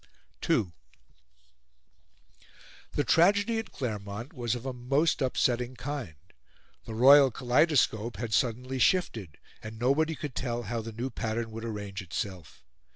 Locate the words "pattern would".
11.11-11.63